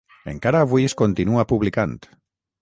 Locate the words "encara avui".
0.31-0.87